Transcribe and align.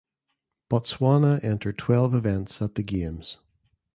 Botswana 0.67 1.43
entered 1.43 1.77
twelve 1.77 2.15
events 2.15 2.59
at 2.59 2.73
the 2.73 2.81
games. 2.81 3.37